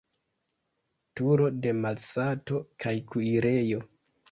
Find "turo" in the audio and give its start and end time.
1.21-1.51